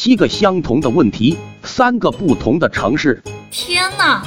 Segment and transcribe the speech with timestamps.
[0.00, 3.20] 七个相同的问题，三个不同的城市。
[3.50, 4.22] 天哪！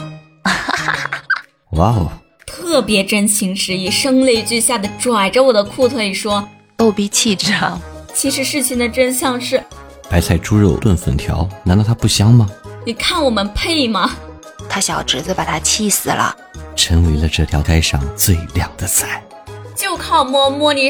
[1.72, 2.12] 哇哦，
[2.46, 6.46] 特别真情实意，声泪俱下的拽着我的裤腿说
[6.76, 7.80] ：“逗逼气质啊！”
[8.14, 9.64] 其实事情的真相是，
[10.10, 12.50] 白菜猪肉炖粉条，难道它不香吗？
[12.86, 14.12] 你看我们配吗？
[14.68, 16.36] 他小侄子把他气死了，
[16.76, 19.08] 成为了这条街上最靓的仔。
[19.74, 20.90] 就靠摸摸你，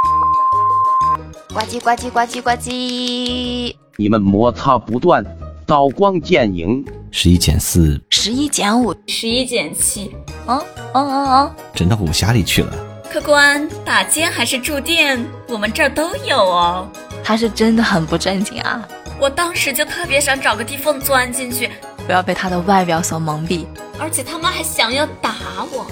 [1.53, 3.75] 呱唧呱唧呱唧呱唧。
[4.01, 5.23] 你们摩擦不断，
[5.67, 6.83] 刀光剑影。
[7.11, 10.09] 十一减四，十一减五，十一减七。
[10.47, 12.73] 哦哦哦哦，整到武侠里去了。
[13.11, 16.89] 客官，打尖还是住店，我们这儿都有哦。
[17.23, 18.87] 他是真的很不正经啊！
[19.19, 21.69] 我当时就特别想找个地缝钻进去，
[22.07, 23.67] 不要被他的外表所蒙蔽。
[23.99, 25.35] 而且他妈还想要打
[25.71, 25.85] 我。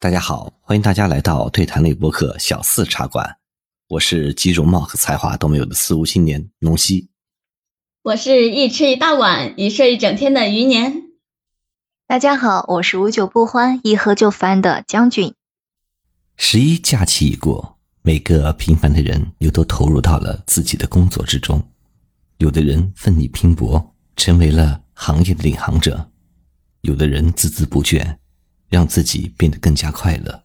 [0.00, 3.36] 大家好，欢迎大家来到对谈类播客小四茶馆，
[3.88, 7.08] 我是集容貌和才华都没有的四无青年龙溪。
[8.02, 11.04] 我是一吃一大碗，一睡一整天的余年。
[12.08, 15.32] 大家好，我是无酒不欢，一喝就翻的将军。
[16.36, 21.62] 十一假期已过，每个平凡的人又都投入到了自己的工作之中。
[22.38, 25.94] 有的人奋力拼搏，成为了行业的领航者；
[26.80, 28.16] 有的人孜孜不倦，
[28.68, 30.42] 让自己变得更加快乐。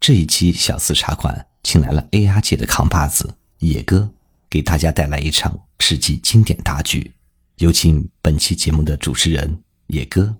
[0.00, 4.10] 这一期小四茶馆请来了 AR 界的扛把子野哥，
[4.48, 7.12] 给大家带来一场世纪经典大剧。
[7.58, 10.34] 有请本期节目的主持人野哥。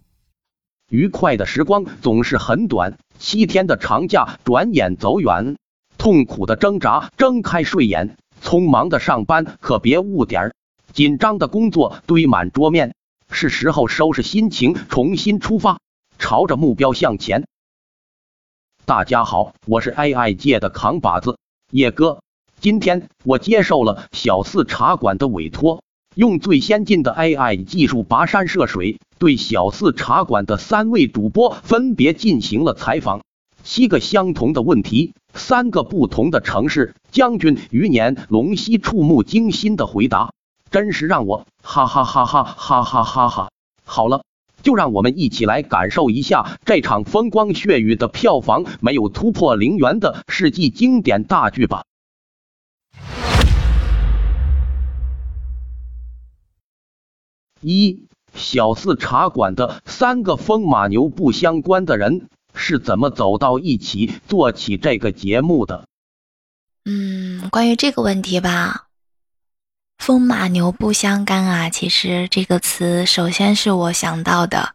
[0.90, 5.54] 愉快的时光总是很短，七天的长假转眼走远，
[5.96, 10.54] 痛苦的挣扎睁开睡眼，匆忙的上班可别误点儿，
[10.92, 12.92] 紧张的工作堆满桌面，
[13.30, 15.78] 是时候收拾心情，重新出发，
[16.18, 17.46] 朝着目标向前。
[18.90, 21.38] 大家好，我是 AI 界的扛把子
[21.70, 22.22] 叶哥，
[22.58, 25.84] 今天我接受了小四茶馆的委托。
[26.16, 33.20] 用最先进的 AI 技术跋山涉水，对小四茶馆的三位主播分别进行了采访。
[33.62, 36.96] 七个相同的问题，三个不同的城市。
[37.12, 40.32] 将军余年龙溪触目惊心的回答，
[40.72, 43.50] 真是让我哈哈哈哈哈哈哈哈！
[43.84, 44.24] 好了，
[44.62, 51.84] 就让我们一起来感受一下这场风光血雨的票房没有突破零元的世纪经典大剧吧。
[57.62, 65.84] 一小四茶馆的三个风马牛不相关的人是怎么走到一起做起这个节目的？
[66.84, 68.86] 嗯，关于这个问题吧，
[70.00, 71.68] 风马牛不相干啊。
[71.68, 74.74] 其实这个词首先是我想到的，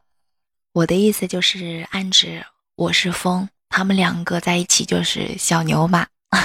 [0.72, 6.06] 我的意思就是暗指我是风，他们两个在一起就是小牛马。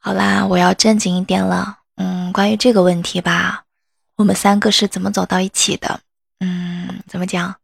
[0.00, 1.78] 好啦，我要正经一点了。
[1.94, 3.62] 嗯，关于这个问题吧，
[4.16, 6.00] 我们三个是怎么走到一起的？
[6.40, 7.54] 嗯，怎么讲？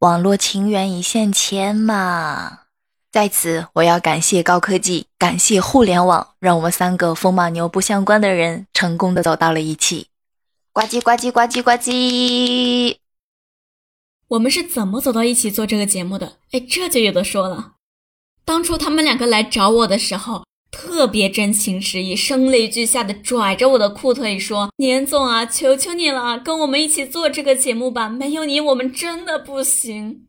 [0.00, 2.59] 网络情缘一线牵嘛。
[3.12, 10.06] 在此，我要感谢高科技，感谢互联网，让我们三个风马牛不相关的人成功的走到了一起。
[10.72, 12.96] 呱唧呱唧呱唧呱唧。
[14.28, 16.38] 我们是怎么走到一起做这个节目的？
[16.52, 17.72] 哎，这就有的说了。
[18.44, 20.44] 当初他们两个来找我的时候。
[20.72, 28.08] 特别真情实意、声泪俱下的拽着我的裤腿说：“年总啊，求求你了，跟我们一起做这个节目吧！
[28.08, 30.28] 没有你，我们真的不行。”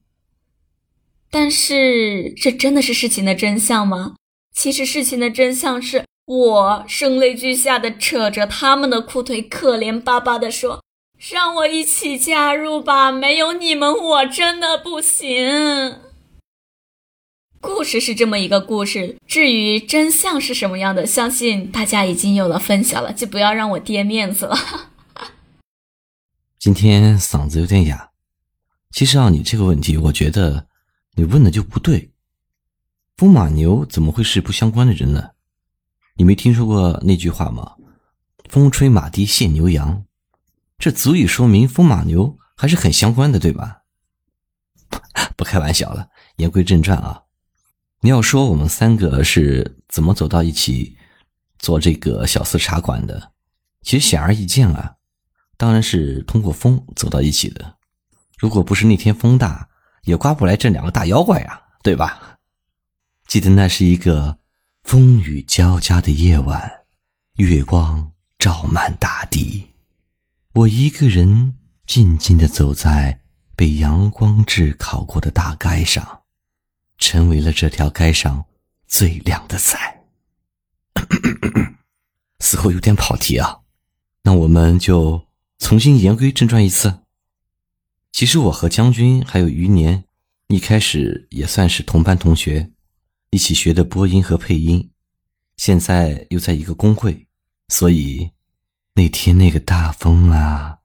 [1.31, 4.15] 但是，这真的是事情的真相吗？
[4.53, 10.83] 其实，事情的真相是我声泪俱下的扯着他们的裤腿，可怜巴巴的说
[11.31, 13.13] ：“让我一起加入吧！
[13.13, 15.99] 没有你们，我真的不行。”
[17.61, 24.57] 故事是这么一个故事，至于真相是什么样的，相信大家已经有了分晓了，就不要让我跌面子了。
[26.59, 28.09] 今天嗓子有点哑，
[28.91, 30.67] 其实啊，你这个问题，我觉得
[31.15, 32.11] 你问的就不对。
[33.17, 35.31] 风马牛怎么会是不相关的人呢？
[36.15, 37.75] 你没听说过那句话吗？
[38.49, 40.05] 风吹马蹄现牛羊，
[40.77, 43.83] 这足以说明风马牛还是很相关的，对吧？
[45.37, 47.23] 不开玩笑了，言归正传啊。
[48.01, 50.97] 你要说我们三个是怎么走到一起
[51.59, 53.31] 做这个小四茶馆的？
[53.83, 54.95] 其实显而易见啊，
[55.57, 57.77] 当然是通过风走到一起的。
[58.37, 59.69] 如果不是那天风大，
[60.03, 62.37] 也刮不来这两个大妖怪啊，对吧？
[63.27, 64.37] 记得那是一个
[64.83, 66.71] 风雨交加的夜晚，
[67.35, 69.67] 月光照满大地，
[70.53, 73.21] 我一个人静静的走在
[73.55, 76.19] 被阳光炙烤过的大街上。
[77.03, 78.45] 成为了这条街上
[78.87, 79.75] 最亮的仔。
[82.55, 83.61] 后有点跑题啊，
[84.21, 85.25] 那我们就
[85.57, 87.00] 重新言归正传一次。
[88.11, 90.03] 其实我和将军还有余年
[90.47, 92.71] 一开始也算是同班同学，
[93.29, 94.91] 一起学的播音和配音，
[95.57, 97.25] 现在又在一个工会，
[97.69, 98.31] 所以
[98.95, 100.79] 那天那个大风啊，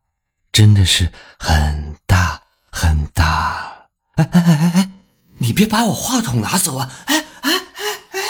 [0.52, 3.88] 真的是很大很大。
[4.14, 4.90] 哎哎哎哎哎，
[5.38, 6.90] 你别把我话筒拿走啊！
[7.06, 8.20] 哎哎哎哎。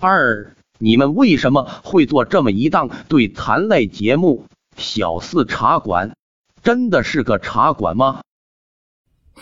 [0.00, 4.46] 二，你们为什么会做这么一档对谈类节目？
[4.76, 6.16] 小四茶馆
[6.64, 8.22] 真的是个茶馆吗？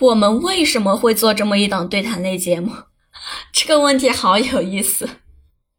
[0.01, 2.73] 我们为什么会做这么一档对谈类节目？
[3.55, 5.09] 这个问题好有意思。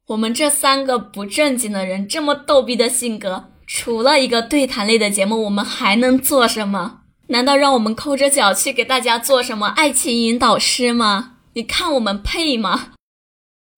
[0.08, 7.02] 我们这三个不正经的人，这么逗逼的性格，除了一个对谈类的节目，我们还能做什么？
[7.28, 11.40] 难道让我们抠着脚去给大家做什么爱情引导师吗？
[11.56, 12.94] 你看我们配吗？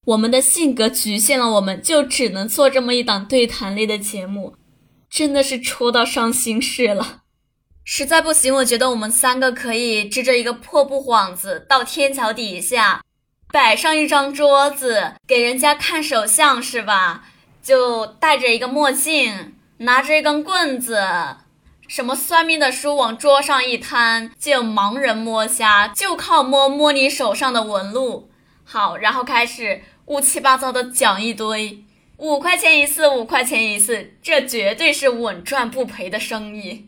[0.05, 4.53] 我们的性格局限了，我们就只能做这么一档对谈类的节目，
[5.09, 7.23] 真的是戳到伤心事了。
[7.87, 13.03] 实在不行，我觉得我们三个可以支着一个破布幌子到天桥底下，
[13.53, 17.25] 摆上一张桌子给人家看手相，是吧？
[17.61, 20.99] 就戴着一个墨镜，拿着一根棍子，
[21.87, 28.31] 什么算命的书往桌上一摊，就盲人摸瞎，就靠摸摸你手上的纹路。
[28.63, 29.83] 好，然后开始。
[30.07, 31.83] 乌七八糟的讲一堆，
[32.17, 36.87] 五块钱一次，五块钱一次，这绝对是稳赚不赔的生意。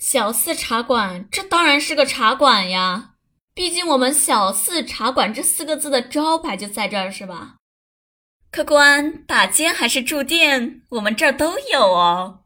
[0.00, 3.10] 小四茶馆，这当然是个茶馆呀，
[3.54, 7.56] 毕竟我们小四茶馆这四个字的招牌就在这儿，是吧？
[8.50, 12.40] 客官，打尖还是住店，我们这儿都有哦。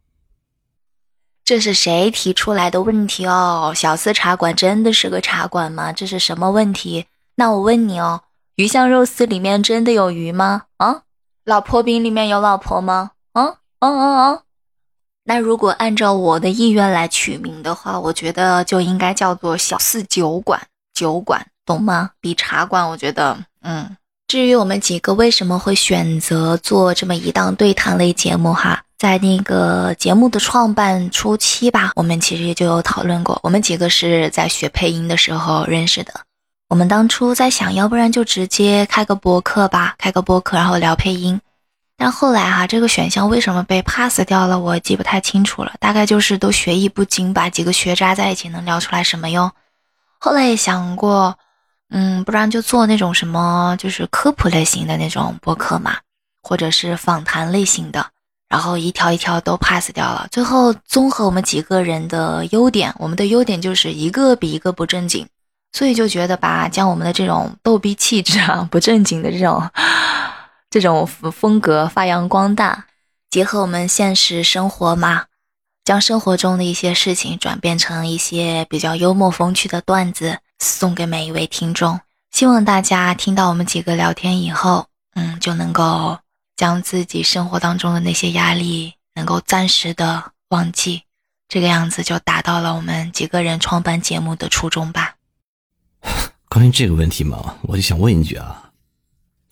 [1.44, 3.72] 这是谁提出来的问题哦？
[3.74, 5.92] 小四茶馆真的是个茶馆吗？
[5.92, 7.06] 这是什么问题？
[7.36, 8.24] 那我问你哦。
[8.56, 10.64] 鱼香肉丝里面真的有鱼吗？
[10.78, 11.02] 啊，
[11.44, 13.12] 老婆饼里面有老婆吗？
[13.32, 14.42] 啊，嗯嗯嗯！
[15.24, 20.60] 那如果按照我的意愿来取名的话，我觉得就应该叫做小四酒馆，
[20.92, 22.10] 酒馆，懂吗？
[22.20, 23.96] 比茶馆，我觉得，嗯。
[24.26, 33.38] 至于我们几个为什么会选择做这么一档对谈类节目哈，在那个节目的创办初期吧，我们其实也就有讨论过。
[33.42, 36.12] 我们几个是在学配音的时候认识的。
[36.68, 41.38] 我们当初在想，要不然就直接开个播客吧，开个播客，然后聊配音。
[41.96, 45.72] 但后来哈，这个选项为什么被 pass 掉了，我记不太清楚了。
[45.78, 49.50] 大概就是都学艺不精吧，几个学渣在一起能聊出来什么用？
[50.18, 51.38] 后来也想过，
[51.90, 55.96] 嗯，不然就做那种什么，就是科普类型的那种播客嘛，
[56.42, 58.06] 或者是访谈类型的。
[58.48, 60.28] 然后一条一条都 pass 掉了。
[60.30, 65.26] 最后综合我们几个人的优点，我们的优点就是一个比一个不正经。
[65.72, 69.68] 所以就觉得吧，将我们的这种逗逼气质啊，不正经的这种
[70.74, 72.86] 这种风格发扬光大，
[73.30, 75.26] 结合我们现实生活嘛，
[75.84, 82.00] 将生活中的一些事情转变成一些比较幽默风趣的段子，送给每一位听众。
[82.32, 86.18] 希望大家听到我们几个聊天以后，嗯，就能够
[86.56, 91.04] 将自己生活当中的那些压力能够暂时的忘记，
[91.48, 95.14] 这个样子就达到了我们几个人创办节目的初衷吧。
[96.50, 98.63] 关于这个问题嘛，我就想问一句啊，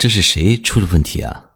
[0.02, 1.50] 这是谁出的问题啊？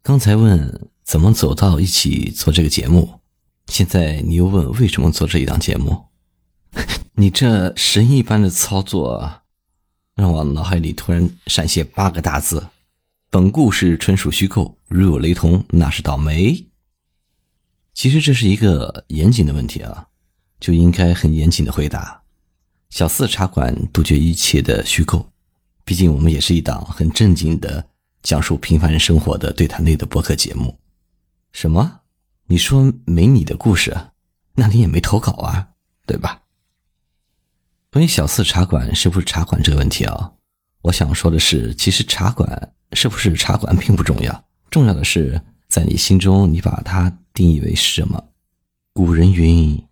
[0.00, 3.18] 刚才问怎么走到一起做这个节目，
[3.66, 6.04] 现在你又问为什么做这一档节目，
[7.14, 9.42] 你这神一般的操作，
[10.14, 12.68] 让我脑海里突然闪现八个大字：
[13.28, 16.66] 本故事纯属虚构，如有雷同，那是倒霉。
[17.92, 20.06] 其实这是一个严谨的问题啊，
[20.60, 22.22] 就应该很严谨的回答。
[22.90, 25.32] 小四茶馆杜绝一切的虚构，
[25.90, 27.84] 毕竟我们也是一档很正经的
[28.22, 30.78] 讲述平凡人生活的对谈类的播客节目。
[31.50, 32.02] 什么？
[32.46, 33.92] 你说没你的故事？
[34.54, 35.70] 那你也没投稿啊，
[36.06, 36.42] 对吧？
[37.90, 40.30] 关于小四茶馆是不是茶馆这个问题啊，
[40.82, 48.28] 我想说的是，其实茶馆是不是茶馆并不重要，重要的是在你心中你把它定义为什么。
[48.92, 49.84] 古人云：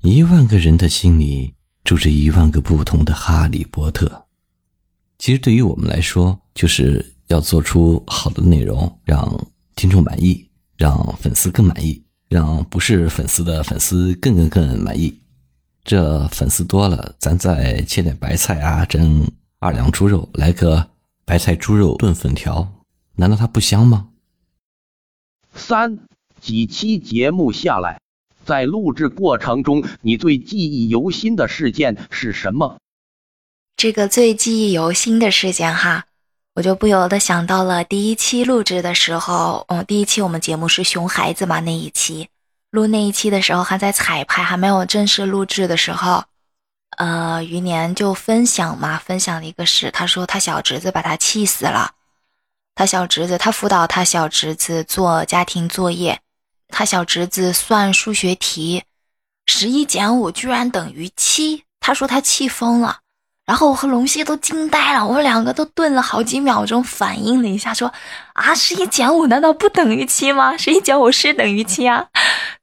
[0.00, 1.52] 一万个人的心里。
[1.84, 4.25] 住着一万个不同的哈利波特，
[5.18, 15.20] 其实对于我们来说，就是要做出好的内容，让听众满意，让粉丝更满意，让不是粉丝的粉丝更更更满意。
[15.84, 19.26] 这粉丝多了，咱再切点白菜啊，蒸
[19.58, 20.90] 二两猪肉，来个
[21.24, 22.72] 白菜猪肉炖粉条，
[23.14, 24.08] 难道它不香吗？
[25.54, 25.98] 三
[26.40, 28.00] 几期节目下来。
[28.44, 32.78] 在录制过程中，你最记忆犹新的事件是什么？
[33.76, 36.06] 这个最记忆犹新的事件哈，
[36.54, 42.30] 我就不由得想到了第一期录制的时候，嗯，第一期我们节目是熊孩子嘛，那一期
[42.70, 46.24] 录那一期的时候还在彩排，还没有正式录制的时候，
[46.96, 51.92] 呃，余年就分享嘛，分享了一个事，他说他小侄子把他气死了，
[52.74, 56.18] 他小侄子他辅导他小侄子做家庭作业，
[56.68, 58.84] 他小侄子算数学题，
[59.44, 63.00] 十一减五居然等于七，他说他气疯了。
[63.46, 67.92] 然后我和龙溪都惊呆了，我们两个都顿了好几秒钟，反应了一下，说
[68.34, 70.56] ：“啊，十一减五难道不等于七吗？
[70.56, 72.06] 十一减五是等于七啊！”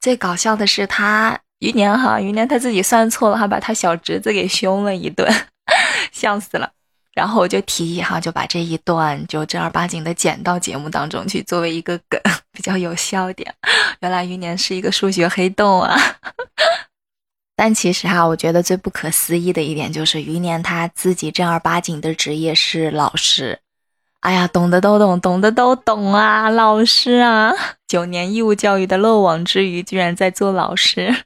[0.01, 5.25] 最搞笑的是他余年哈，余年他自己算错了，还把他小侄子给凶了一顿，
[6.11, 6.69] 笑死了。
[7.13, 12.19] 然后我就提议哈，就把这一段就正儿八经的剪到节目当中去，作为一个梗，
[12.51, 13.53] 比较有笑点。
[14.01, 15.95] 原来余年是一个数学黑洞啊！
[17.55, 23.59] 但其实哈，我觉得最不可思议的一点就是余年他自己正儿八经的职业是老师。
[24.21, 27.51] 哎呀，懂的都懂，懂的都懂啊，老师啊，
[27.87, 31.25] 九年义务教育的漏网之鱼，居然在做老师。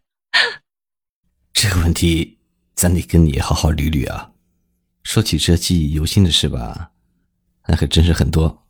[1.54, 2.40] 这个问题，
[2.76, 4.32] 咱得跟你好好捋捋啊。
[5.04, 6.92] 说起这记忆犹新的事吧，
[7.68, 8.66] 那可真是很多。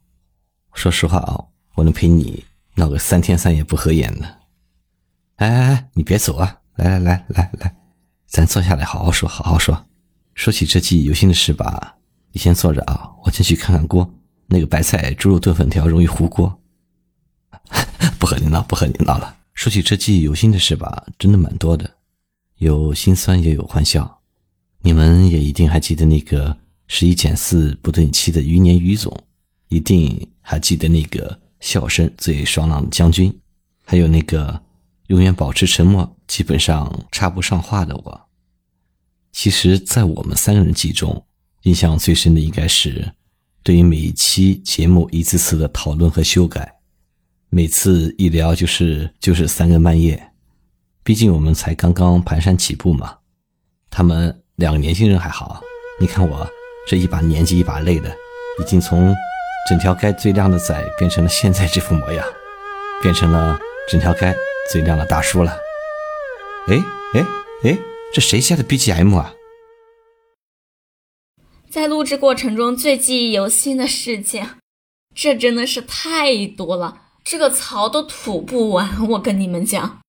[0.74, 1.46] 说实话啊，
[1.76, 2.46] 我能陪你
[2.76, 4.26] 闹个三天三夜不合眼的。
[5.38, 6.60] 哎哎哎，你别走啊！
[6.78, 7.76] 来来来来来，
[8.28, 9.88] 咱坐下来好好说，好好说。
[10.36, 11.98] 说起这记忆犹新的事吧，
[12.32, 14.08] 你先坐着啊，我先去看看锅。
[14.46, 16.62] 那个白菜猪肉炖粉条容易糊锅。
[18.20, 19.38] 不和你闹，不和你闹了。
[19.56, 21.90] 说起这记忆犹新的事吧，真的蛮多的，
[22.58, 24.22] 有心酸也有欢笑。
[24.82, 26.56] 你们也一定还记得那个
[26.88, 29.12] 十一减四不等于七的余年余总，
[29.70, 33.36] 一定还记得那个笑声最爽朗的将军，
[33.84, 34.62] 还有那个。
[35.08, 38.22] 永远保持沉默，基本上插不上话的我。
[39.32, 41.26] 其实，在我们三个人记忆中，
[41.64, 43.14] 印象最深的应该是
[43.64, 46.76] 对于每一期节目一次次的讨论和修改。
[47.50, 50.32] 每次一聊就是就是三更半夜，
[51.04, 53.18] 毕竟我们才刚刚蹒跚起步嘛。
[53.90, 55.62] 他们两个年轻人还好，
[56.00, 56.46] 你看我
[56.86, 58.10] 这一把年纪一把累的，
[58.60, 59.16] 已经从
[59.70, 62.26] 整条街最靓的仔变成了现在这副模样，
[63.02, 63.58] 变成了
[63.90, 64.36] 整条街。
[64.70, 65.58] 最靓的大叔了，
[66.68, 66.76] 哎
[67.14, 67.26] 哎
[67.64, 67.78] 哎，
[68.14, 69.34] 这谁下的 BGM 啊？
[71.70, 74.58] 在录制过程中最记忆犹新的事件，
[75.16, 79.08] 这真的是太多了，这个槽都吐不完。
[79.10, 80.02] 我跟你们讲，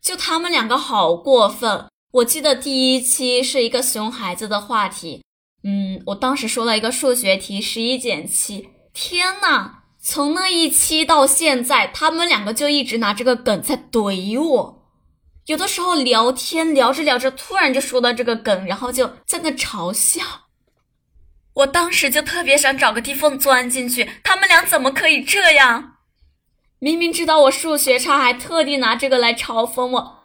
[0.00, 1.86] 就他们两个好过分。
[2.12, 5.22] 我记得第一期是一个熊孩子的话题，
[5.62, 9.79] 嗯，我当时说了一个数学题，十一减七，天呐！
[10.02, 14.88] 从那一期到现在，他们两个就一直拿这个梗在怼我。
[15.46, 20.22] 有的时候聊天聊着聊着，突然就说到这个梗，然后就在那嘲笑。
[21.52, 24.08] 我当时就特别想找个地缝钻进去。
[24.24, 25.96] 他们俩怎么可以这样？
[26.78, 30.22] 明明知道我数学差，还特地拿这个来嘲讽我。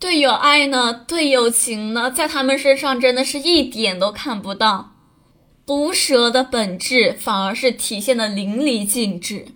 [0.00, 0.94] 对友爱呢？
[0.94, 2.10] 对友情呢？
[2.10, 4.95] 在他们身上真的是一点都看不到。
[5.66, 9.48] 毒蛇的本质反而是体现的淋漓尽致，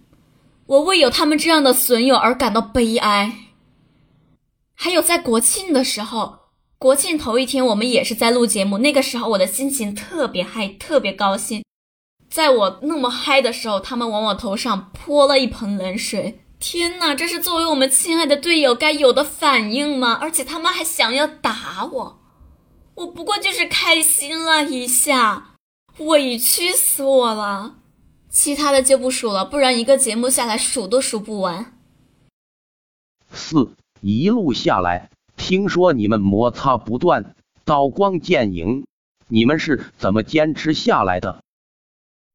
[0.67, 3.33] 我为有他们这样的损友而感到悲哀。
[4.75, 6.39] 还有在国庆的时候，
[6.79, 11.63] 国庆头一天我们也是在录节目，那个时候我的心情特别嗨，特别高兴。
[12.29, 16.41] 在我那么嗨的时候，他们往我头上泼了一盆冷水。
[16.59, 20.19] 天哪，这是作为我们亲爱的队友该有的反应吗？
[20.21, 22.21] 而且他们还想要打我，
[22.97, 25.47] 我不过就是开心了一下。
[25.99, 27.75] 委屈死我了，
[28.31, 31.75] 其他的就不数了，不然一个节目下来数都数不完。
[33.33, 38.85] 四一路下来，听说你们摩擦不断，刀光剑影，
[39.29, 41.43] 你们是怎么坚持下来的？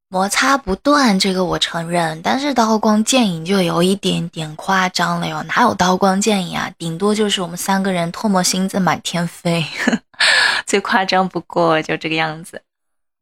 [0.08, 6.72] 摩擦不断，这个我承认，但是刀光剑影就有一点点夸张了哟，哪有刀光剑影啊？
[6.78, 9.66] 顶多就是我们三个人唾沫星子满天飞，
[10.68, 12.62] 最夸张不过就这个样子。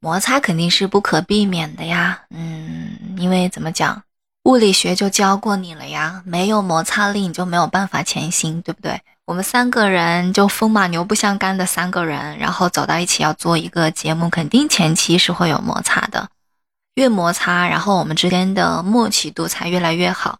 [0.03, 4.03] 摩擦肯定是不可避免的呀，嗯，因为怎么讲，
[4.43, 8.99] 物理学就教过你了呀，没有摩擦力你就没有办法前行，对不对？
[9.23, 16.27] 我们三个人就风马牛不相干的三个人，然后走到一起要做一个节目，肯定前期是会有摩擦的，
[16.95, 20.37] 越摩擦，然后我们之间的默契度才越来越好。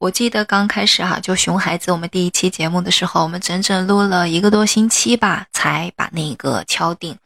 [0.00, 7.16] 我记得刚开始哈，就熊孩子我们第一期节目的时候，我们整整录了一个多星期吧，才把那个敲定。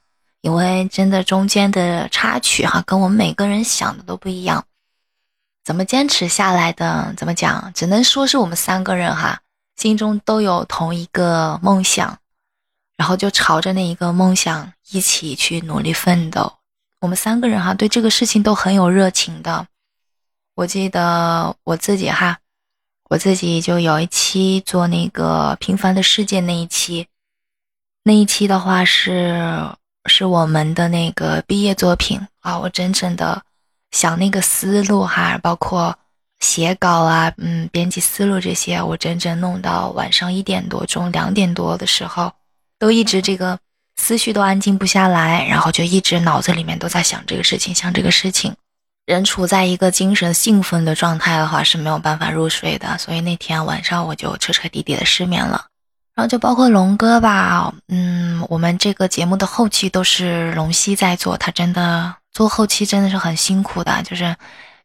[0.43, 4.65] 因为真的中间的插曲哈，跟我们每个人想的都不一样。
[5.65, 7.15] 怎么坚持下来的？
[7.17, 7.73] 怎么讲？
[7.73, 9.41] 只能说是我们三个人哈，
[9.77, 12.19] 心中都有同一个梦想，
[12.97, 16.53] 然后就朝着那一个梦想一起去努力奋斗。
[17.01, 19.69] 我们三个人哈对这个事情都很有热情的。
[20.57, 22.39] 我记得我自己哈，
[23.09, 27.07] 我自己就有一期做那个《平凡的世界》那一期，
[28.03, 29.71] 那一期的话是
[30.07, 33.43] 是我们的那个毕业作品啊，我真正的
[33.91, 35.97] 想那个思路哈，包括
[36.41, 42.33] 写稿啊，嗯，编辑思路这些，我整整弄到晚上一点多钟、两点多的时候，
[42.79, 43.59] 都一直这个。
[44.01, 48.53] 思绪都安静不下来，然后就一直脑子里面都在想这个事情，想这个事情。
[49.05, 55.67] 人处在一个精神兴奋的状态的话是没有办法入睡的，所以那天晚上我就彻彻底底的失眠了。
[56.15, 64.37] 然后就包括龙哥吧，嗯，我们这个节目的后期都是龙溪在做，他真的做后期真的是很辛苦的，就是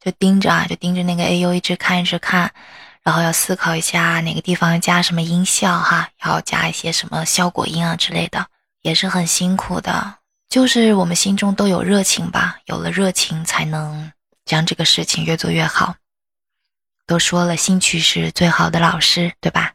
[0.01, 2.49] 就盯着啊，就盯着那个 A U 一直看一直看，
[3.03, 8.45] 然后要思考一下哪个地方加什么音效哈，要加一些什么效果音啊之类的。
[8.83, 10.15] 也是很辛苦的，
[10.47, 14.09] 就是我们心中都有热情吧，有了热情才能
[14.45, 15.93] 将这个事情越做越好。
[17.05, 19.73] 都说了，兴趣是最好的老师，对吧？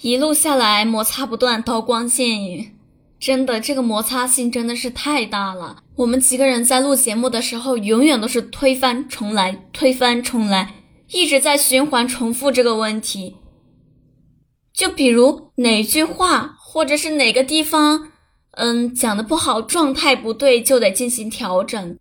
[0.00, 2.72] 一路下来摩擦不断，刀光剑影，
[3.18, 5.82] 真的这个摩擦性真的是太大了。
[5.96, 10.74] 我们几个人在录节目的时候，永远都是推翻重来，推翻重来，
[11.10, 13.36] 一直在循环重复这个问题。
[14.72, 16.54] 就比如哪句话。
[16.70, 18.10] 或者是哪个地方，
[18.50, 21.98] 嗯，讲的不好，状态不对，就得进行调整。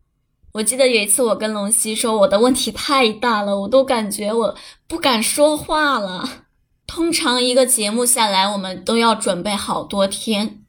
[0.52, 6.47] 我记得有一次，我跟龙溪说，我的问题太大了，我都感觉我不敢说话了。
[6.88, 10.62] 通常一个节目下来，我们都要准备好多天，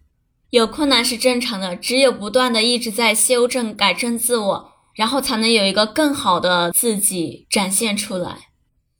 [0.50, 8.48] 有困难是正常的，只有不断的一直在修正、改正自我，然后才能有一个更好的自己展现出来。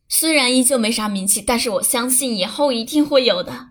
[0.09, 3.69] 虽然依旧没啥名气，但是我相信以后一定会有的。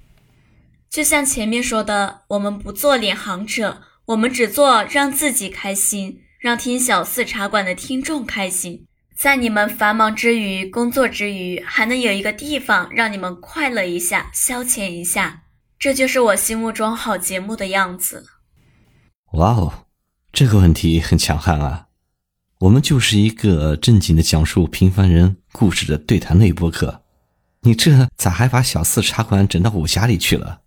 [0.90, 8.86] 就像前面说的，我们不做脸行者，我们只做让自己开心，让听小四茶馆的听众开心。
[9.18, 15.42] 在你们繁忙之余、工作之余，还能有一个地方让你们快乐一下、消遣一下，
[15.80, 18.28] 这就是我心目中好节目的样子。
[19.34, 19.86] 哇哦，
[20.32, 21.88] 这个问题很强悍啊！
[22.60, 27.02] 我们就是一个正经的讲述平凡人故事的对谈类播客，
[27.62, 30.62] 你这咋还把小四茶馆整到武侠里去了？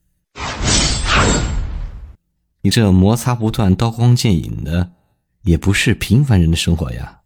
[2.63, 4.91] 你这摩擦不断、刀光剑影的，
[5.43, 7.20] 也不是平凡人的生活呀。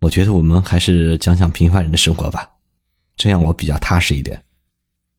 [0.00, 2.48] 我觉得我们还是讲讲平凡人的生活吧，
[3.16, 4.42] 这样我比较踏实一点。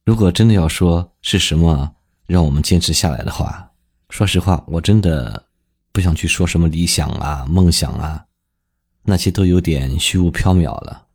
[0.06, 3.72] 如果真的要说是什么让我们坚持下来的话，
[4.10, 5.46] 说实话，我真的
[5.92, 8.26] 不想去说什么理想啊、梦想啊，
[9.04, 11.08] 那些都有点虚无缥缈了。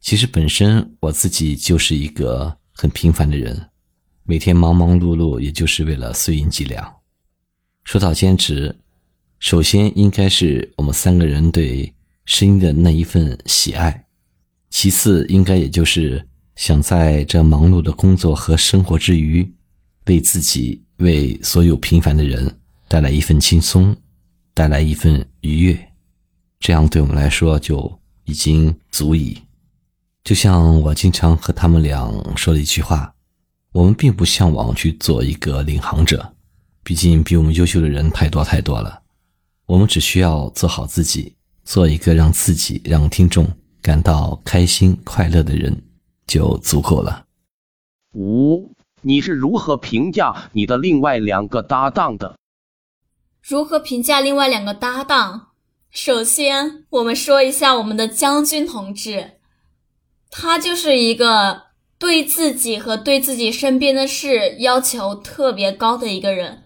[0.00, 3.68] 其实本身我自己就是一个很平凡的人，
[4.22, 6.96] 每天忙忙碌碌，也就是为了碎银几两。
[7.84, 8.78] 说到坚持，
[9.40, 11.92] 首先应该是我们三个人对
[12.24, 14.06] 声音的那一份喜爱，
[14.70, 19.50] 其次应该也就是想在这忙碌的工作和生活之余，
[20.06, 23.96] 为自己、为所有平凡的人带来一份轻松，
[24.54, 25.92] 带来一份愉悦，
[26.58, 29.38] 这样对我们来说就已经足矣。
[30.22, 33.12] 就像我经常和他们俩说的一句话：，
[33.72, 36.34] 我们并不向往去做一个领航者。
[36.82, 39.02] 毕竟比我们优秀的人太多太多了，
[39.66, 41.34] 我们只需要做好自己，
[41.70, 43.46] 做一个让自己、让听众
[43.80, 45.80] 感到开心快乐的人，
[46.26, 47.26] 就足够了。
[48.14, 52.34] 五，你是如何评价你的另外两个搭档的？
[53.40, 55.50] 如何评价另外两个搭档？
[55.92, 59.34] 首先，我们说一下我们的将军同志，
[60.28, 61.66] 他就是一个
[62.00, 66.64] 对自己和对自己身边的事要求特别高的一个人。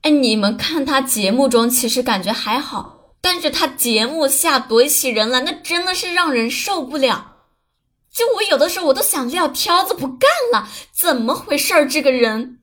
[0.00, 2.95] 哎，你们看他节目中其实感觉还好，
[3.28, 7.38] 但是他节目下怼起人来，那真的是让人受不了。
[8.08, 11.88] 就我有的时候我都想撂挑子不干了，怎么回事儿？
[11.88, 12.60] 这个人。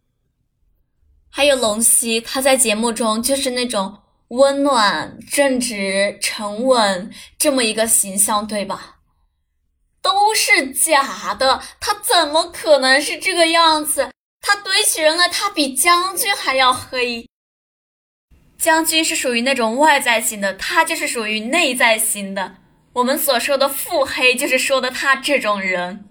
[1.29, 8.99] 还有龙溪，他在节目中就是那种温暖、正直、沉稳这么一个形象，对吧？
[10.01, 14.11] 都是假的，他怎么可能是这个样子？
[14.39, 17.27] 他怼起人来，他比将军还要黑。
[18.63, 22.55] 将军是属于那种外在型的，他就是属于内在型的。
[22.93, 26.05] 我们所说的腹黑，就是说的他这种人，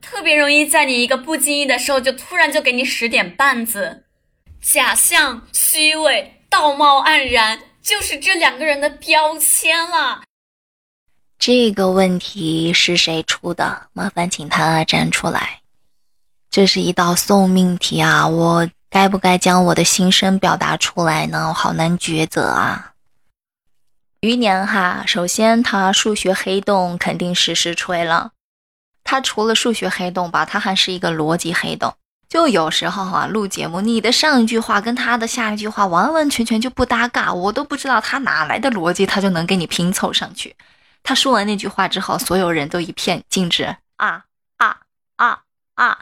[0.00, 4.06] 特别容易在你一个不经意的时候，就突然就给你使点绊子。
[4.62, 10.22] 假象、虚伪、道貌岸然，就是这两个人的标签了。
[11.38, 13.88] 这个问题是谁出的？
[13.92, 15.60] 麻烦请他站出来。
[16.50, 18.26] 这是一道送命题啊！
[18.26, 18.66] 我。
[18.90, 21.46] 该不该将我的心声表达出来呢？
[21.48, 22.92] 我好难抉择啊！
[24.20, 28.32] 余年哈，首先他数学黑洞肯定实时吹了。
[29.04, 31.94] 他除了数学黑洞吧，他还是一个逻辑黑洞。
[32.28, 40.54] 就有时候啊，录节目，你的上一句话跟他的下一句话完完全全就不搭嘎，我都不知道他哪来的逻辑，他就能给你拼凑上去。
[41.02, 44.24] 他说完那句话之后，所有人都一片静止啊
[44.58, 44.76] 啊
[45.16, 45.40] 啊
[45.76, 45.98] 啊！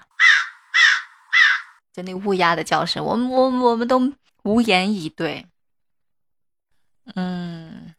[1.98, 4.12] 就那乌鸦的叫声，我们我我们都
[4.44, 5.44] 无言以对。
[7.16, 7.92] 嗯，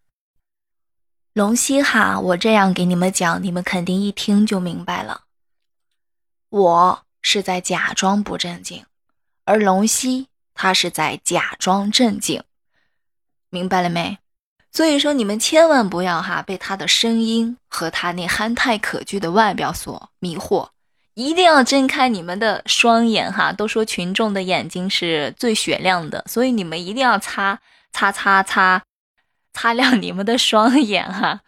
[1.33, 5.25] 龙溪哈，我这样给你们讲，你们肯定一听就明白了。
[6.47, 7.05] 我。
[7.21, 8.85] 是在假装不正经，
[9.43, 12.41] 而龙溪他是在假装正经，
[13.49, 14.17] 明白了没？
[14.71, 20.69] 所以说你们千万不要哈被他的声音和他那憨态可掬的外表所迷惑，
[21.19, 23.51] 一定要睁开你们的双眼哈！
[23.51, 27.59] 都说群众的眼睛是最雪亮的，所以你们一定要擦
[27.91, 28.81] 擦擦擦
[29.51, 31.41] 擦亮你们的双眼哈！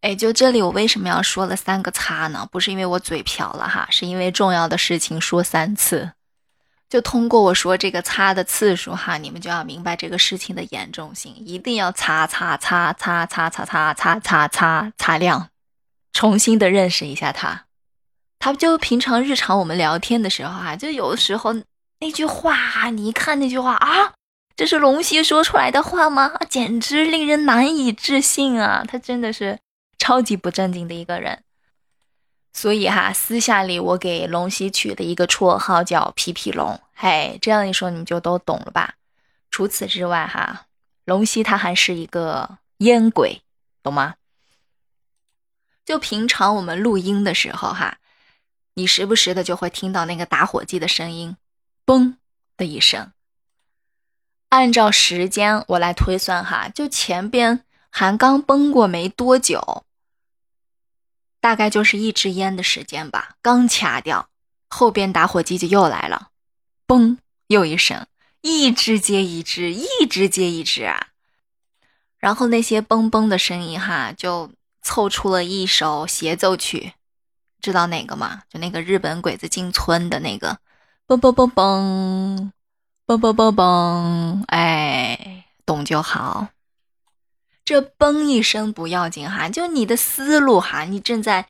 [0.00, 2.48] 哎，就这里，我为什么要说了三个擦呢？
[2.50, 6.10] 不是因为我嘴瓢了哈，是因为重要的事情说三次。
[6.88, 15.48] 就通过我说这个擦的次数哈，你们就要明白这个事情的严重性，一定要擦擦擦擦擦擦擦擦擦擦擦亮，
[16.12, 17.63] 重新的认识一下他。
[18.44, 21.54] 他就平常日常我们聊天的时候哈，就有的时候
[22.00, 24.12] 那句话，你一看那句话啊，
[24.54, 26.30] 这是龙溪说出来的话吗？
[26.50, 28.84] 简直令人难以置信啊！
[28.86, 29.58] 他真的是。
[29.96, 31.42] 超级不正经的一个人，
[32.52, 38.96] 所以哈，私下里我给龙溪取的一个绰号叫皮皮龙，嘿，这样一说你就都懂了吧？
[39.50, 40.66] 除此之外哈，
[41.06, 43.40] 龙溪他还是一个烟鬼，
[43.82, 44.16] 懂吗？
[45.86, 47.96] 就平常我们录音的时候哈，
[48.74, 51.36] 你时不时的就会听到那个打火机的声音，
[51.86, 52.16] 嘣
[52.56, 53.12] 的一声。
[54.48, 59.84] 按照时间我来推算哈，就前边还刚崩过没多久。
[61.40, 64.30] 大概就是一支烟的时间吧，刚掐掉，
[64.68, 66.30] 后边打火机就又来了，
[66.86, 68.06] 嘣，又一声，
[68.40, 71.08] 一支接一支，一支接一支啊。
[72.16, 76.94] 然后那些嘣嘣的声音哈，就凑出了一首协奏曲，
[77.64, 78.42] 知道哪个吗？
[78.50, 80.58] 就那个日本鬼子进村的那个，
[81.06, 82.50] 嘣嘣嘣嘣，
[83.06, 86.48] 嘣嘣嘣嘣，哎，懂就好。
[87.64, 91.46] 这嘣一声不要紧哈，就你的思路哈，你正在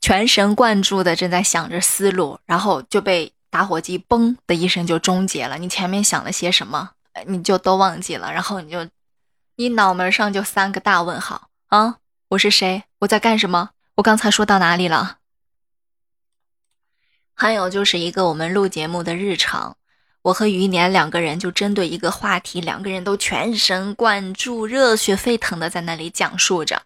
[0.00, 5.58] 全神贯注的正在想着思路，然后就被打火机嘣的一声就终结了。
[5.58, 6.92] 你前面想了些什么，
[7.26, 8.88] 你就都忘记了，然后你就
[9.56, 11.98] 你脑门上就三个大问号啊！
[12.28, 12.84] 我是谁？
[13.00, 13.68] 我在干什么？
[13.96, 15.18] 我刚才说到哪里了？
[17.32, 19.76] 还有就是一个我们录节目的日常。
[20.22, 26.82] 我和余年两个人就针对一个话题，两个人都全神贯注、热血沸腾的在那里讲述着。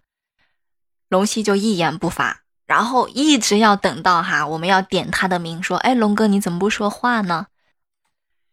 [1.09, 7.47] 龙溪就一言不发，然后一直要等到哈，我们要点他的名，说：“哎，龙哥你怎么不说话呢？”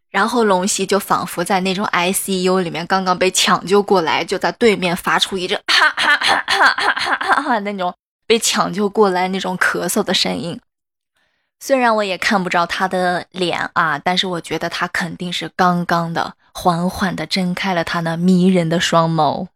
[0.09, 7.93] 然后龙溪就仿佛在那种 ICU 里面刚刚被抢救过来，就在对面发出一阵 哈哈哈哈哈哈哈那种
[8.25, 10.59] 被抢救过来那种咳嗽的声音。
[11.59, 19.47] 虽然我也看不着他的脸啊，但是我觉得他肯定是刚刚的，缓缓地睁开了他那迷人的双眸，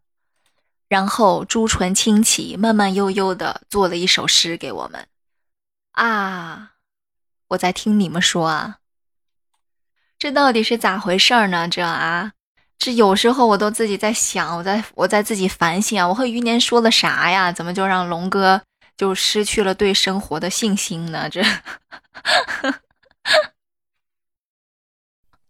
[0.87, 5.07] 然后朱唇轻启，慢慢悠悠地做了一首诗给我们。
[5.91, 6.71] 啊，
[7.49, 8.77] 我在听你们说啊，
[10.17, 11.67] 这到底是咋回事儿呢？
[11.67, 12.31] 这啊，
[12.79, 17.51] 这有时候我都自己在想，我在我在自己反省啊，我和余年说了啥呀？
[17.51, 18.61] 怎么就让龙哥？
[18.95, 21.29] 就失去了对生活的信心呢？
[21.29, 21.41] 这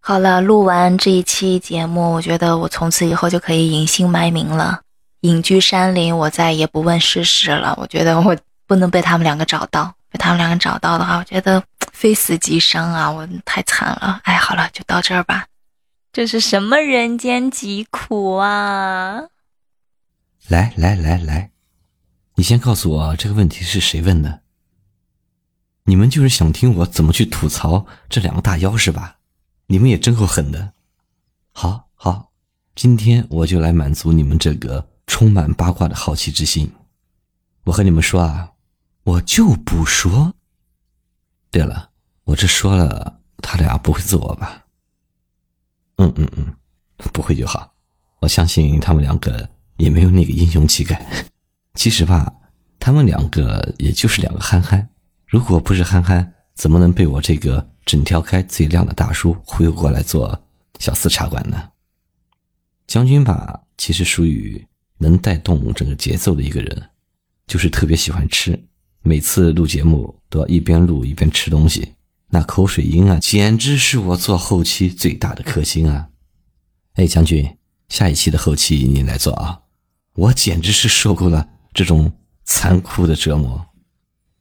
[0.01, 4.81] 好了，录完这一期节目，我觉得我从此以后就可以隐姓埋名了，
[5.21, 7.75] 隐居山林，我再也不问世事了。
[7.77, 11.63] 我觉得我不能被他们两个找到，被他们两个找到的话，我觉得
[11.93, 13.09] 非死即伤啊！
[13.09, 14.19] 我太惨了。
[14.23, 15.45] 哎，好了，就到这儿吧。
[16.11, 19.29] 这是什么人间疾苦啊！
[20.47, 21.51] 来来来来。
[22.35, 24.41] 你先告诉我这个问题是谁问的？
[25.83, 29.17] 你们就是想听我怎么去吐槽这两个大妖是吧？
[29.67, 30.73] 你们也真够狠的。
[31.51, 32.31] 好好，
[32.75, 36.71] 今天我就来满足你们这个充满八卦的好奇之心。
[37.65, 38.53] 我和你们说啊，
[39.03, 40.33] 我就不说。
[41.51, 41.91] 对了，
[42.23, 44.58] 我这说了，他俩不会揍我吧？
[45.99, 46.53] 嗯嗯嗯，
[47.13, 47.73] 不会就好。
[48.21, 51.05] 我相信他们两个也没有那个英雄气概。
[51.75, 52.33] 其实吧，
[52.79, 54.89] 他们两个也就是两个憨憨，
[55.27, 60.41] 如果不是憨憨，怎么能被我这个整条开最靓的大叔忽悠过来做
[60.79, 61.69] 小四茶馆呢？
[62.87, 64.65] 将军吧，其实属于
[64.97, 66.89] 能带动整个节奏的一个人，
[67.45, 68.57] 就是特别喜欢吃，
[69.01, 71.93] 每次录节目都要一边录一边吃东西，
[72.31, 76.09] 那口水音啊，简直是我做后期最大的克星啊！
[76.93, 79.61] 哎，将军，下一期的后期你来做啊！
[80.13, 82.11] 我简直是受够了这种
[82.43, 83.65] 残酷的折磨。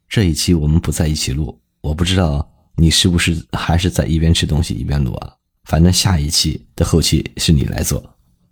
[0.09, 2.47] 这一期我们不在一起录，我不知道
[2.77, 5.35] 你是不是还是在一边吃东西一边录啊？
[5.65, 8.03] 反正下一期的后期是你来做，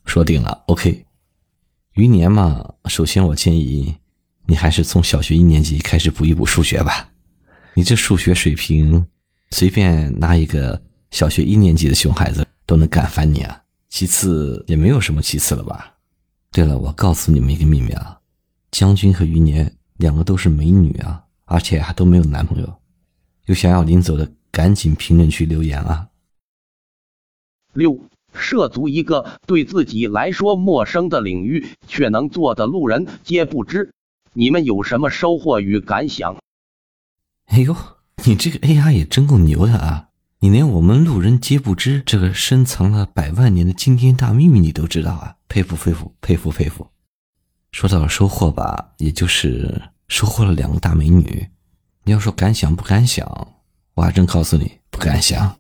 [0.06, 0.64] 说定了。
[0.66, 1.04] OK，
[1.94, 3.94] 余年嘛，首先我建议
[4.46, 7.10] 你还是从小学一年级开始补一补数学吧。
[7.74, 9.06] 你这数学水平，
[9.50, 10.80] 随便拿一个
[11.10, 13.62] 小学一年级的熊孩子都能干翻你啊。
[13.88, 15.94] 其次也没有什么其次了吧？
[16.50, 18.18] 对了，我告诉你们一个秘密啊，
[18.70, 22.80] 将军和余年两个都是美女啊，而且还都没有男朋友。
[23.46, 26.08] 有想要领走的，赶紧评论区留言啊！
[27.72, 27.98] 六
[28.34, 33.92] 涉足一个对自己来说陌生的领域，却能做的路人皆不知。
[34.32, 36.36] 你们有什么收获与感想？
[37.46, 37.74] 哎呦，
[38.26, 40.08] 你这个 AI 也真够牛的啊！
[40.40, 45.36] 你连我们路人皆不知这个深藏了百万年的惊天大秘密你都知道啊！
[45.48, 46.90] 佩服佩服佩服佩服！
[47.70, 51.48] 说到了收获吧，也就是收获了两个大美女。
[52.02, 53.24] 你要说敢想不敢想，
[53.94, 55.56] 我还真告诉你不敢想。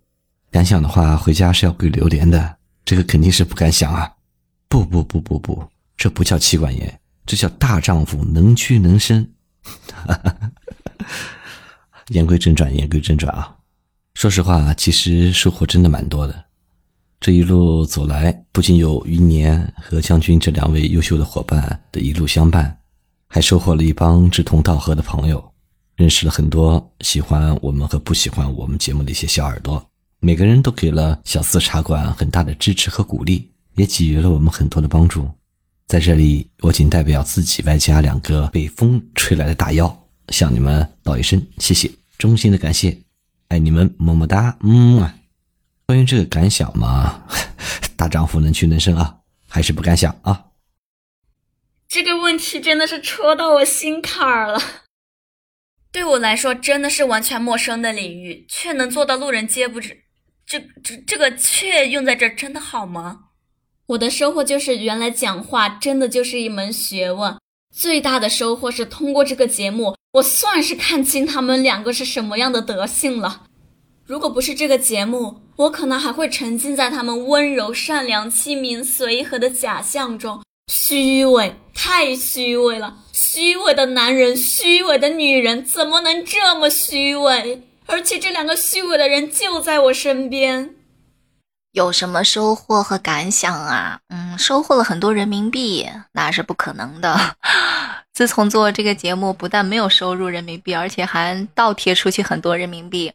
[0.50, 2.56] 敢想的话，回家是要跪榴莲的。
[2.84, 4.12] 这个肯定是不敢想啊！
[4.68, 5.64] 不不不不不，
[5.96, 9.32] 这不叫妻管严，这叫大丈夫能屈能伸。
[9.62, 10.52] 哈哈哈
[12.10, 13.56] 言归正传，言归正传啊！
[14.14, 16.44] 说实话，其实收获真的蛮多的。
[17.18, 22.78] 这一路走来，不仅有余年和将军这两位优秀的伙伴的一路相伴，
[23.26, 25.42] 还收获了一帮志同道合的朋友，
[25.96, 29.84] 认识了很多喜欢我们和不喜欢我们节目的一些小耳朵。
[30.20, 35.28] 每个人都给了小四茶馆很大的支持和鼓励，也给予了我们很多的帮助。
[35.86, 42.98] 在这里，我仅代表自己外加两个被风吹来的大妖，向你们道一声谢谢，衷心的感谢，
[43.48, 45.10] 爱你们，么么哒，嗯。
[45.86, 47.22] 关于这个感想嘛，
[47.96, 50.46] 大丈夫能屈能伸啊，还是不敢想啊。
[51.86, 54.60] 这个问题真的是戳到我心坎儿了。
[55.92, 60.02] 对我来说，真的是完全陌生的领域，却能做到路人皆不知。
[60.44, 63.26] 这这这个“却”用在这真的好吗？
[63.86, 67.38] 我的收获就是，原来讲话真的就是一门学问。
[67.76, 73.42] 最大的收获是，通过这个节目，我算是看清他们两个是什么样的德性了。
[74.06, 80.42] 如果不是这个节目，我可能还会沉浸在他们温柔、善良、亲民、随和的假象中。
[80.72, 82.96] 虚伪，太虚伪了！
[83.12, 87.62] 虚伪的男人，虚伪的女人，怎么能这么虚伪？
[87.84, 90.75] 而且这两个虚伪的人就在我身边，
[91.76, 94.00] 有什么收获和感想啊？
[94.08, 97.36] 嗯，收获了很多人民币，那是不可能的。
[98.14, 103.12] 自从做这个节目，不但没有收入人民币，而且还倒贴出去很多人民币。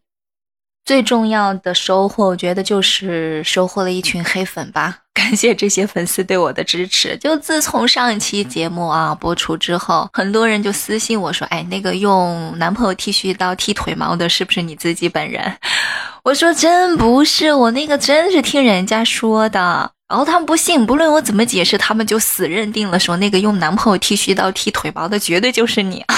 [0.85, 5.00] 最重要的收获，我觉得就是收获了一群黑粉吧。
[5.13, 7.17] 感谢这些粉丝对我的支持。
[7.17, 15.53] 就自从上一期节目啊播出之后，很多人就私信我说：“哎，那个用男朋友剃须刀剃腿毛的，是不是你自己本人？”
[16.23, 26.15] 我说：“真不是，我那个真是听人家说的。”然后他们不信，不论我怎么解释，他们就死认定了，说那个用男朋友剃须刀剃腿毛的绝对就是你 啊！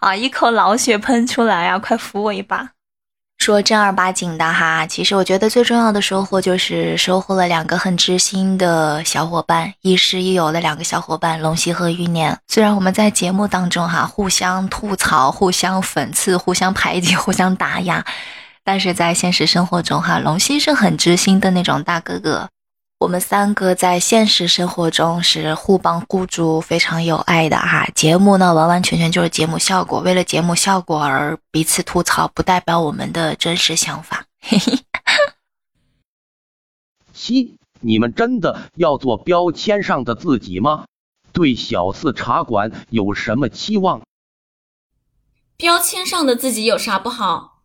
[0.00, 1.78] 啊一口老血喷出来啊！
[1.78, 2.73] 快扶我一把。
[3.44, 12.38] 说正儿八经的哈，其实我觉得最重要的收获就是收获了两个很知心的小伙伴，亦师亦友的两个小伙伴龙溪和玉念。
[12.48, 18.02] 虽然我们在节目当中哈互相吐槽、互相讽刺、互相排挤、互相打压，
[18.64, 22.48] 但是在现实生活中哈，龙溪是很知心的那种大哥哥。
[23.04, 27.86] 我们三个在现实生活中是互帮互助、非常有爱的哈。
[27.94, 34.24] 节目呢，完完全全就是节目效果，为了节目效果而彼此吐槽，不代表我们的真实想法。
[34.40, 34.78] 嘿嘿。
[37.12, 40.86] 七，你们真的要做标签上的自己吗？
[41.30, 44.00] 对小四茶馆有什么期望？
[45.58, 47.60] 标签上的自己有啥不好？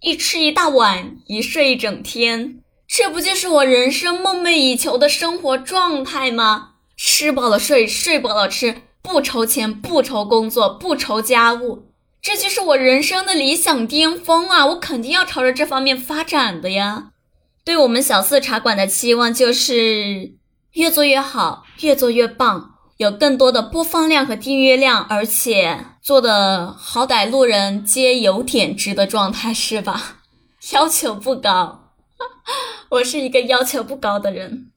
[0.00, 2.61] 一吃一大碗，一睡一整天。
[2.94, 6.72] 这不就是我人生梦寐以求的生活状态吗？
[6.94, 11.86] 吃饱了睡，睡饱了吃，不愁钱，不愁工作，不愁家务，
[12.20, 14.66] 这就是我人生的理想巅峰啊！
[14.66, 17.12] 我肯定要朝着这方面发展的呀。
[17.64, 20.34] 对我们小四茶馆的期望就是
[20.72, 30.18] 越做越好，越做越棒，有更多的播放量和订阅量，而且做的好歹路人皆有点值的状态，是吧？
[30.74, 31.81] 要求不高。
[32.90, 34.70] 我是一个要求不高的人。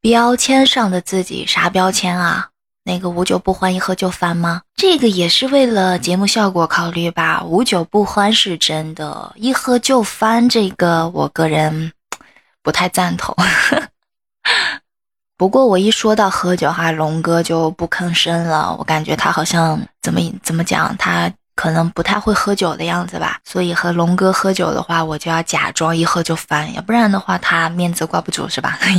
[0.00, 2.48] 标签上的自己啥标签啊？
[2.84, 4.62] 那个无酒不欢，一喝就翻吗？
[4.74, 7.44] 这个也是为了节目效果考虑吧。
[7.44, 11.92] 无酒不欢是真的，一喝就翻，这个我个人
[12.60, 13.36] 不太赞同。
[15.38, 18.74] 不过我一说到喝酒哈，龙哥就不吭声了。
[18.76, 23.38] 我感觉他好像怎么怎么讲，他可能不太会喝酒的样子吧。
[23.44, 28.80] 所以和龙哥喝酒的话，我就要假装一喝就翻，要不然的话他面子挂不住是吧？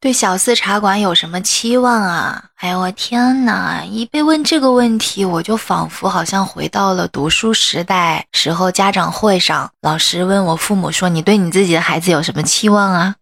[0.00, 2.42] 对小四茶馆有什么期望啊？
[2.56, 3.84] 哎呦我天哪！
[3.84, 13.14] 一被问这个问题，我就仿佛好像回到了读书时代时候，家长会上，老师问我父母说：“你对你自己的孩子有什么期望啊？”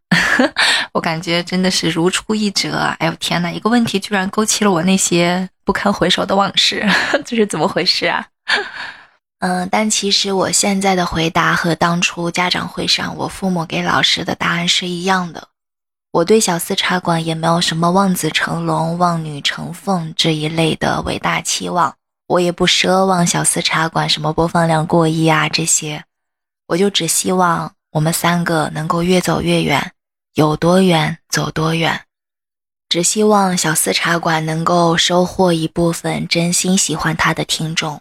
[0.93, 2.77] 我感觉真的是如出一辙。
[2.99, 3.51] 哎呦天哪！
[3.51, 6.83] 一个问题居然勾起了我那些不堪回首的往事，
[7.27, 8.25] 这是怎么回事啊？
[9.41, 15.49] 嗯，但其实我现在的回答和当初家长会上我父母给老师的答案是一样的。
[16.13, 21.97] 我对小四茶馆也没有什么望子成龙、望女成凤这一类的伟大期望，
[22.29, 26.05] 我也不奢望小四茶馆什么播放量过亿啊这些，
[26.69, 29.93] 我就只希望我们三个能够越走越远，
[30.35, 32.03] 有多远走多远，
[32.89, 38.01] 只希望小四茶馆能够收获一部分真心喜欢他的听众，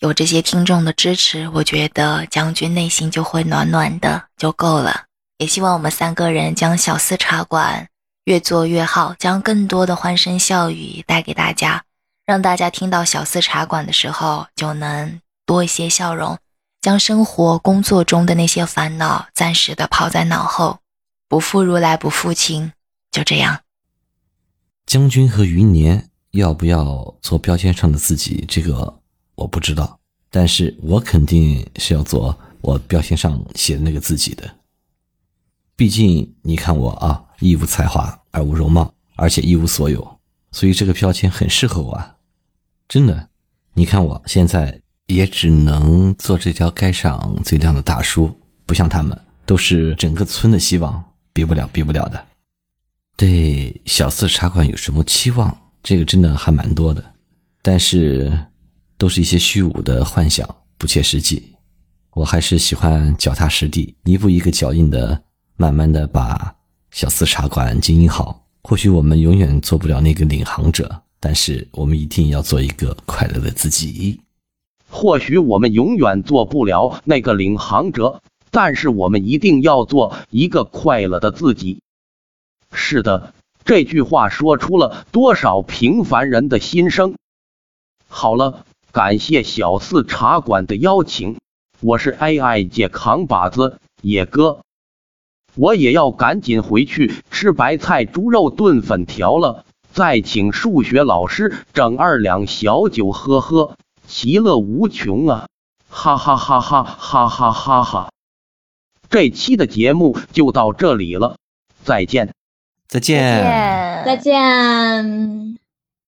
[0.00, 5.06] 有这些听众的支持，我觉得将军内心就会暖暖的，就够了。
[5.38, 7.88] 也希望我们三个人将小四茶馆
[8.24, 11.82] 越做越好，将更多的欢声笑语带给大家，
[12.24, 16.38] 让大家听到小四茶馆的时候就能多一些笑容，
[16.80, 20.78] 将生活工作中的那些烦恼暂时的抛在脑后，
[21.28, 22.72] 不负如来不负卿，
[23.10, 23.62] 就这样。
[24.86, 28.44] 将军和余年要不要做标签上的自己？
[28.48, 28.97] 这个
[29.38, 29.98] 我不知道，
[30.30, 34.42] 但是我肯定是要做我标签上写的那个自己的。
[35.76, 40.18] 毕竟你看我啊，一无才华，二无容貌，而且一无所有，
[40.50, 42.16] 所以这个标签很适合我啊！
[42.88, 43.28] 真的，
[43.74, 52.26] 你看我现在也只能做这条街上最靓的大叔，不像他们都是整个村的希望，比不了，比不了的。
[53.16, 55.56] 对小四茶馆有什么期望？
[55.80, 57.14] 这个真的还蛮多的，
[57.62, 58.36] 但是
[58.98, 61.54] 都是一些虚无的幻想，不切实际。
[62.12, 65.22] 我还是喜欢脚踏实地，一步一个脚印的。
[65.60, 66.54] 慢慢的把
[66.92, 74.20] 小四茶馆经营好，或许我们永远做不了那个领航者，但是我们一定要做一个快乐的自己。
[74.88, 81.80] 或许我们永远做不了那个领航者，但是我们一定要做一个快乐的自己。
[82.72, 83.34] 是的，
[83.64, 87.16] 这句话说出了多少平凡人的心声。
[88.06, 91.38] 好了，感谢小四茶馆的邀请，
[91.80, 94.60] 我是 AI 界扛把子野哥。
[95.54, 105.46] 我也要赶紧回去吃白菜猪肉炖粉条了，再请数学老师整二两小酒喝喝，其乐无穷啊！
[105.90, 108.10] 哈哈哈哈哈哈哈哈！
[109.10, 111.36] 这期的节目就到这里了，
[111.82, 112.32] 再见，
[112.86, 115.58] 再见，再见。